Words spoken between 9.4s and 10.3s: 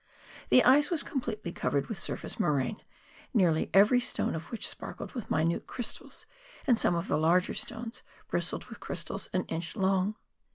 inch long.